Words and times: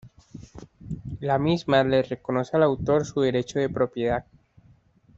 La 1.19 1.37
misma 1.37 1.83
le 1.83 2.01
reconoce 2.01 2.57
al 2.57 2.63
autor 2.63 3.05
su 3.05 3.21
derecho 3.21 3.59
de 3.59 3.69
propiedad. 3.69 4.25